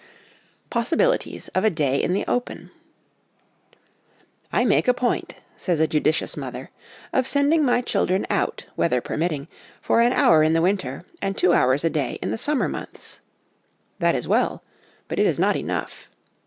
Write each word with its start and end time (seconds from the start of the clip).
Possibilities 0.71 1.49
of 1.49 1.63
a 1.63 1.69
Day 1.69 2.01
in 2.01 2.13
the 2.13 2.25
Open.' 2.27 2.71
I 4.59 4.65
make 4.65 4.87
a 4.87 4.95
point,' 4.95 5.35
says 5.55 5.79
a 5.79 5.85
judicious 5.85 6.35
mother, 6.35 6.71
'of. 7.13 7.27
sending 7.27 7.63
my 7.63 7.81
children 7.81 8.25
out, 8.27 8.65
weather 8.75 8.99
permitting, 8.99 9.47
for 9.79 10.01
an 10.01 10.11
hour 10.11 10.41
in 10.41 10.53
the 10.53 10.61
winter, 10.63 11.05
and 11.21 11.37
two 11.37 11.53
hours 11.53 11.83
a 11.83 11.89
day 11.91 12.17
in 12.19 12.31
the 12.31 12.37
summer 12.39 12.67
months.' 12.67 13.21
That 13.99 14.15
is 14.15 14.27
well; 14.27 14.63
but 15.07 15.19
it 15.19 15.27
is 15.27 15.37
not 15.37 15.55
enough. 15.55 16.09